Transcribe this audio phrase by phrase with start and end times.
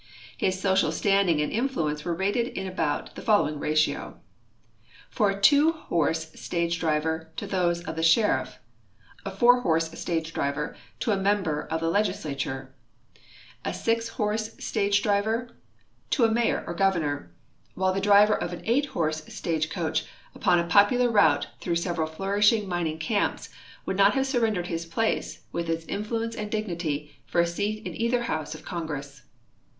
[0.35, 4.19] His social standing and influence were rated in about the following ratio:
[5.11, 8.57] For a two horse stage driver to those of the sheriff;
[9.23, 12.73] a four horse stage driver to a member of the legislature;
[13.63, 15.49] a six horse stage driver
[16.09, 17.31] to a mayor or governor
[17.75, 21.75] CALIFORNIA 319 while the driver of an eight horse stagecoach upon a popular route through
[21.75, 23.49] several flourishing mining camps
[23.85, 27.95] Avould not have surrendered his place, Avith its influence and dignity, for a seat in
[27.95, 29.21] either house of Congress.